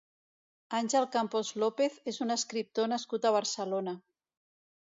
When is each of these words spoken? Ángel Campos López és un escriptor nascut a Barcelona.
Ángel 0.77 1.05
Campos 1.15 1.51
López 1.63 1.99
és 2.13 2.19
un 2.27 2.37
escriptor 2.37 2.93
nascut 2.95 3.29
a 3.31 3.37
Barcelona. 3.39 3.99